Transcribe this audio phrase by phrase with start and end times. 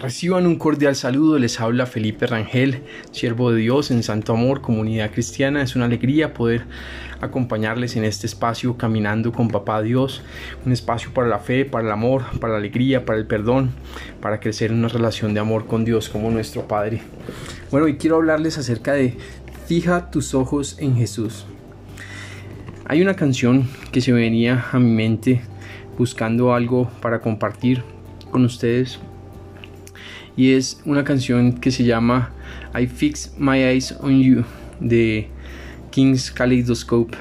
[0.00, 5.10] Reciban un cordial saludo, les habla Felipe Rangel, siervo de Dios en Santo Amor, comunidad
[5.10, 5.60] cristiana.
[5.60, 6.64] Es una alegría poder
[7.20, 10.22] acompañarles en este espacio caminando con Papá Dios,
[10.64, 13.72] un espacio para la fe, para el amor, para la alegría, para el perdón,
[14.22, 17.02] para crecer en una relación de amor con Dios como nuestro Padre.
[17.70, 19.18] Bueno, y quiero hablarles acerca de
[19.66, 21.44] Fija tus ojos en Jesús.
[22.86, 25.42] Hay una canción que se venía a mi mente
[25.98, 27.82] buscando algo para compartir
[28.30, 28.98] con ustedes
[30.36, 32.32] y es una canción que se llama
[32.78, 34.44] I Fix My Eyes on You
[34.80, 35.28] de
[35.90, 37.16] King's Kaleidoscope,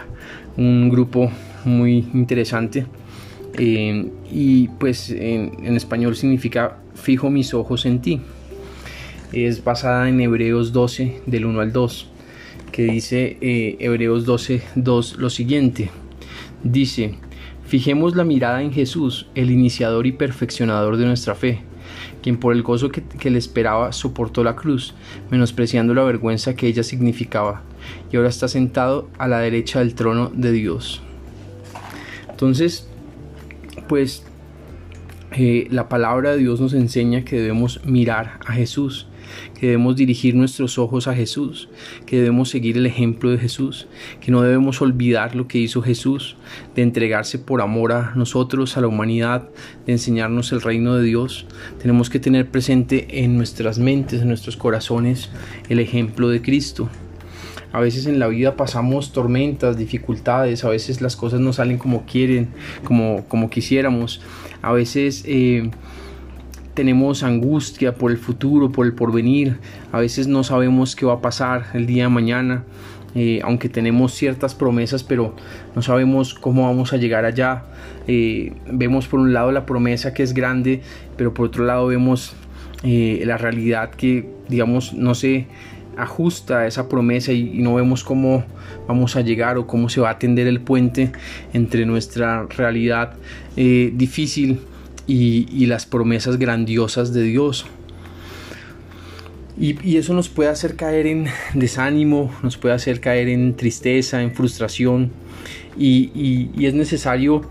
[0.57, 1.31] un grupo
[1.65, 2.85] muy interesante
[3.57, 8.21] eh, y pues en, español significa fijo mis ojos en ti.
[9.33, 12.09] Es basada en Hebreos 12 del 1 al 2
[12.71, 15.89] que dice eh, Hebreos 12 2 lo siguiente
[16.63, 17.15] dice
[17.65, 21.61] fijemos la mirada en Jesús el iniciador y perfeccionador de nuestra fe
[22.21, 24.93] quien por el gozo que, le esperaba soportó la cruz,
[25.29, 27.61] menospreciando la vergüenza que ella significaba,
[28.11, 31.01] y ahora está sentado a la derecha del trono de Dios.
[32.29, 32.87] Entonces,
[33.87, 34.23] pues
[35.31, 39.07] eh, la palabra de Dios nos enseña que debemos mirar a Jesús,
[39.59, 41.69] que debemos dirigir nuestros ojos a Jesús,
[42.05, 43.87] que debemos seguir el ejemplo de Jesús,
[44.21, 46.35] que no debemos olvidar lo que hizo Jesús,
[46.75, 49.49] de entregarse por amor a nosotros, a la humanidad,
[49.85, 51.45] de enseñarnos el reino de Dios.
[51.81, 55.29] Tenemos que tener presente en nuestras mentes, en nuestros corazones,
[55.69, 56.89] el ejemplo de Cristo.
[57.71, 62.05] A veces en la vida pasamos tormentas, dificultades, a veces las cosas no salen como
[62.05, 62.49] quieren,
[62.83, 64.21] como, como quisiéramos.
[64.63, 65.69] A veces eh,
[66.79, 69.57] tenemos angustia por el futuro, por el porvenir,
[69.91, 72.63] a veces no sabemos qué va a pasar el día de mañana,
[73.15, 75.35] eh, aunque tenemos ciertas promesas, pero
[75.75, 77.65] no sabemos cómo vamos a llegar allá.
[78.07, 80.81] Eh, vemos por un lado la promesa que es grande,
[81.17, 82.31] pero por otro lado vemos
[82.83, 85.47] eh, la realidad que, digamos, no se
[85.97, 88.45] ajusta a esa promesa y, no vemos cómo
[88.87, 91.11] vamos a llegar o cómo se va a tender el puente
[91.51, 93.15] entre nuestra realidad
[93.57, 94.61] difícil
[95.09, 97.65] y, las promesas grandiosas de Dios.
[99.59, 104.33] Y, eso nos puede hacer caer en desánimo, nos puede hacer caer en tristeza, en
[104.33, 105.11] frustración.
[105.77, 107.41] Y, es necesario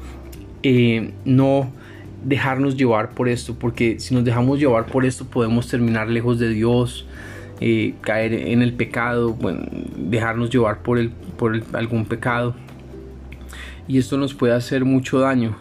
[0.62, 1.72] eh, no
[2.24, 6.48] dejarnos llevar por esto, porque si nos dejamos llevar por esto podemos terminar lejos de
[6.48, 7.06] Dios,
[7.60, 9.36] eh, caer en el pecado,
[9.96, 12.54] dejarnos llevar por, el, por algún pecado.
[13.86, 15.56] Y esto nos puede hacer mucho daño.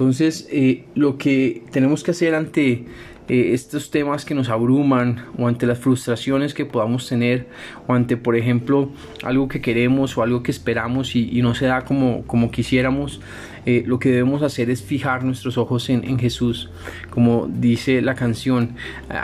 [0.00, 2.86] Entonces, eh, lo que tenemos que hacer ante
[3.28, 7.48] eh, estos temas que nos abruman o ante las frustraciones que podamos tener
[7.86, 8.88] o ante, por ejemplo,
[9.22, 13.20] algo que queremos o algo que esperamos y, no se da como, como quisiéramos,
[13.66, 16.70] eh, lo que debemos hacer es fijar nuestros ojos en, en, Jesús,
[17.10, 18.76] como dice la canción,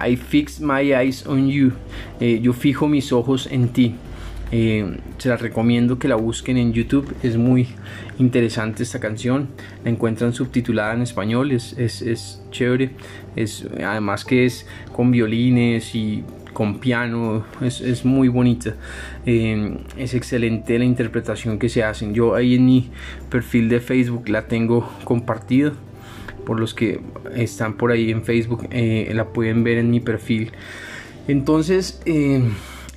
[0.07, 1.73] I fix my eyes on you,
[2.21, 3.95] yo fijo mis ojos en ti.
[4.53, 7.15] Eh, se la recomiendo que la busquen en YouTube.
[7.23, 7.69] Es muy
[8.19, 9.49] interesante esta canción.
[9.85, 11.53] La encuentran subtitulada en español.
[11.53, 12.91] Es, es, chévere.
[13.35, 17.45] Es, además que es con violines y con piano.
[17.61, 18.77] Es, muy bonita.
[19.25, 22.15] Eh, es excelente la interpretación que se hacen.
[22.15, 22.91] Yo ahí en mi
[23.31, 25.73] perfil de Facebook la tengo compartida.
[26.45, 27.01] Por los que
[27.35, 30.53] están por ahí en Facebook eh, la pueden ver en mi perfil.
[31.27, 32.01] Entonces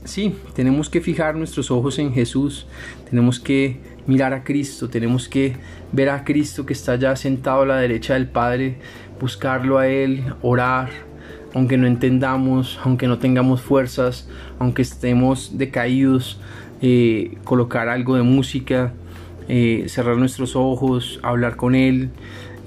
[0.04, 2.68] sí, tenemos que fijar nuestros ojos en Jesús,
[3.10, 3.78] tenemos que
[4.08, 5.56] mirar a Cristo, tenemos que
[5.92, 8.78] ver a Cristo que está ya sentado a la derecha del Padre,
[9.20, 10.90] buscarlo a Él, orar,
[11.54, 14.30] aunque no entendamos, aunque no tengamos fuerzas,
[14.60, 16.40] aunque estemos decaídos,
[16.81, 18.94] eh, colocar algo de música,
[19.48, 22.12] eh, cerrar nuestros ojos, hablar con Él,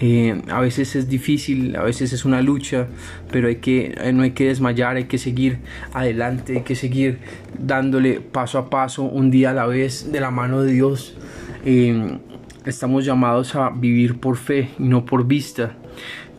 [0.05, 2.89] eh, a veces es difícil, a veces es una lucha,
[3.31, 5.59] pero hay que, eh, no hay que desmayar, hay que seguir
[5.93, 7.21] adelante, hay que seguir
[7.57, 11.17] dándole paso a paso, un día a la vez, de la mano de Dios.
[11.65, 12.19] Eh,
[12.67, 15.77] estamos llamados a vivir por fe y no por vista,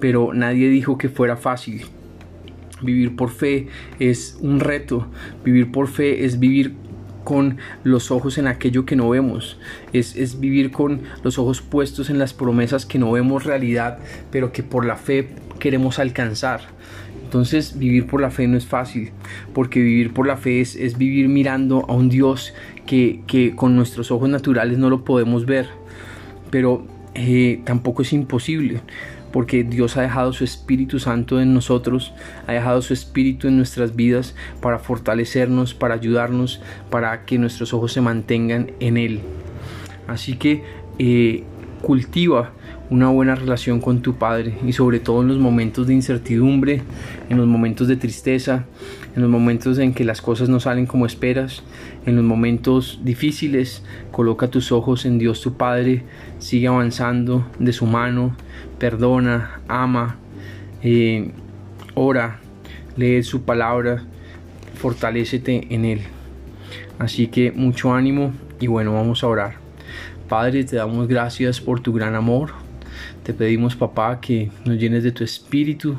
[0.02, 1.86] pero nadie dijo que fuera fácil.
[2.82, 5.08] Vivir por fe es un reto,
[5.46, 6.83] vivir por fe es vivir
[7.24, 9.58] con los ojos en aquello que no vemos,
[9.94, 14.00] es, vivir con los ojos puestos en las promesas que no vemos realidad,
[14.32, 15.30] pero que por la fe
[15.60, 16.62] queremos alcanzar.
[17.24, 19.12] Entonces vivir por la fe no es fácil,
[19.54, 22.54] porque vivir por la fe es, es vivir mirando a un Dios
[22.86, 25.68] que, que, con nuestros ojos naturales no lo podemos ver,
[26.52, 26.86] pero
[27.16, 28.82] eh, tampoco es imposible
[29.34, 32.14] porque Dios ha dejado su Espíritu Santo en nosotros,
[32.46, 37.92] ha dejado su Espíritu en nuestras vidas para fortalecernos, para ayudarnos, para que nuestros ojos
[37.92, 39.22] se mantengan en Él.
[40.08, 40.64] Así que
[41.00, 41.44] eh,
[41.82, 42.54] cultiva
[42.90, 46.82] una buena relación con tu Padre y sobre todo en los momentos de incertidumbre,
[47.30, 48.66] en los momentos de tristeza,
[49.16, 51.64] en los momentos en que las cosas no salen como esperas,
[52.06, 56.04] en los momentos difíciles, coloca tus ojos en Dios tu Padre,
[56.40, 58.36] sigue avanzando de su mano,
[58.80, 60.18] perdona, ama,
[60.82, 61.32] eh,
[61.94, 62.40] ora,
[62.98, 64.04] lee su palabra,
[64.76, 66.02] fortalécete en Él.
[67.00, 69.56] Así que mucho ánimo y bueno, vamos a orar.
[70.30, 72.63] Padre, te damos gracias por tu gran amor.
[73.24, 75.96] Te pedimos, papá, que nos llenes de tu espíritu,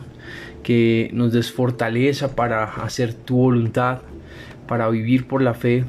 [0.62, 4.00] que nos des fortaleza para hacer tu voluntad,
[4.69, 5.85] para vivir por la fe,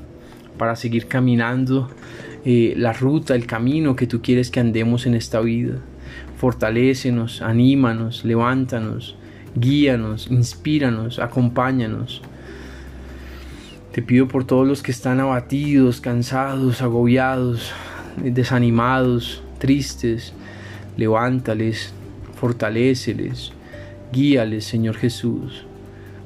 [0.57, 1.89] para seguir caminando
[2.45, 5.75] eh, la ruta, el camino que tú quieres que andemos en esta vida.
[6.37, 9.17] Fortalécenos, anímanos, levántanos,
[9.55, 12.21] guíanos, inspíranos, acompáñanos.
[13.91, 17.73] Te pido por todos los que están abatidos, cansados, agobiados,
[18.17, 20.33] desanimados, tristes.
[20.97, 21.93] Levántales,
[22.35, 23.51] fortaléceles,
[24.11, 25.65] guíales, Señor Jesús.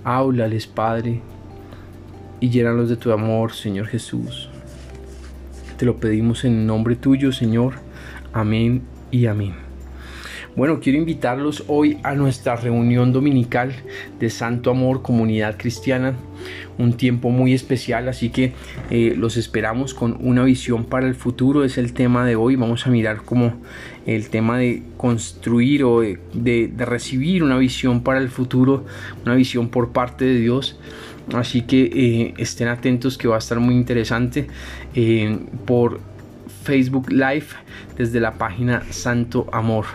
[0.04, 1.22] Háblales, Padre,
[2.40, 4.50] y llénalos de tu amor, Señor Jesús.
[5.78, 7.76] Te lo pedimos en nombre tuyo, Señor.
[8.34, 8.82] Amén
[9.12, 9.54] y amén.
[10.56, 13.74] Bueno, quiero invitarlos hoy a nuestra reunión dominical
[14.20, 16.16] de Santo Amor Comunidad Cristiana,
[16.78, 18.54] un tiempo muy especial, así que
[18.90, 22.88] eh, los esperamos con una visión para el futuro, es el tema de hoy, vamos
[22.88, 23.54] a mirar como
[24.06, 28.86] el tema de construir o de, recibir una visión para el futuro,
[29.26, 30.80] una visión por parte de Dios.
[31.34, 34.48] Así que eh, estén atentos que va a estar muy interesante
[34.96, 36.00] eh, por
[36.64, 37.46] Facebook Live
[37.98, 39.86] desde la página Santo Amor.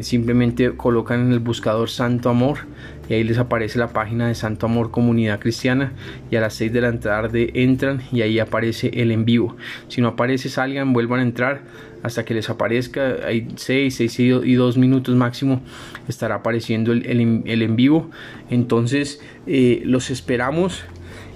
[0.00, 2.60] Simplemente colocan en el buscador Santo Amor
[3.08, 5.92] y ahí les aparece la página de Santo Amor Comunidad Cristiana
[6.30, 9.56] y a las 6 de la tarde entran y ahí aparece el en vivo.
[9.88, 11.62] Si no aparece salgan, vuelvan a entrar
[12.02, 15.62] hasta que les aparezca, hay 6, 6 y 2 minutos máximo
[16.06, 18.10] estará apareciendo el, en vivo.
[18.50, 20.84] Entonces eh, los esperamos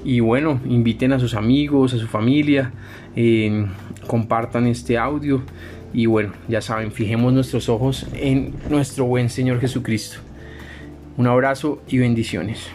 [0.05, 2.73] y bueno, inviten a sus amigos, a su familia,
[3.17, 3.67] eh,
[4.07, 5.43] compartan este audio
[5.95, 10.19] y bueno, ya saben, fijemos nuestros ojos en nuestro buen Señor Jesucristo.
[11.17, 12.69] Un abrazo y bendiciones.